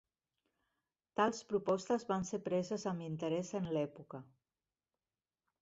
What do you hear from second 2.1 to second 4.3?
van ser preses amb interès en l'època.